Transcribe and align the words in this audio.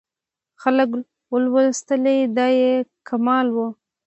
خلکو 0.61 0.97
ولوستلې 1.53 2.17
دا 2.37 2.47
یې 2.59 2.73
کمال 3.07 3.47
و. 3.55 3.57